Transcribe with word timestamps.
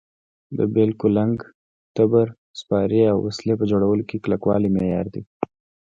د 0.57 0.59
بېل، 0.73 0.91
کولنګ، 1.01 1.37
تبر، 1.95 2.27
سپارې 2.59 3.01
او 3.11 3.17
وسلې 3.27 3.53
په 3.59 3.65
جوړولو 3.71 4.03
کې 4.09 4.21
کلکوالی 4.25 4.69
معیار 4.75 5.07
دی. 5.13 5.23